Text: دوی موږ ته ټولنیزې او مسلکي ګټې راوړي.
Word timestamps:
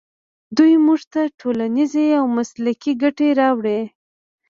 دوی 0.57 0.73
موږ 0.85 1.01
ته 1.13 1.21
ټولنیزې 1.39 2.05
او 2.19 2.25
مسلکي 2.37 2.91
ګټې 3.03 3.29
راوړي. 3.39 3.81